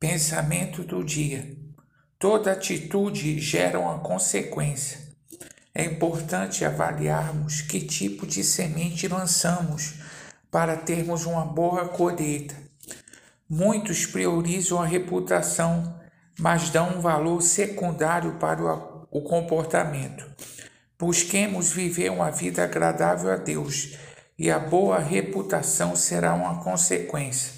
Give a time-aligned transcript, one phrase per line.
[0.00, 1.56] Pensamento do dia.
[2.20, 5.00] Toda atitude gera uma consequência.
[5.74, 9.94] É importante avaliarmos que tipo de semente lançamos
[10.52, 12.54] para termos uma boa colheita.
[13.50, 15.98] Muitos priorizam a reputação,
[16.38, 18.62] mas dão um valor secundário para
[19.10, 20.24] o comportamento.
[20.96, 23.98] Busquemos viver uma vida agradável a Deus
[24.38, 27.57] e a boa reputação será uma consequência.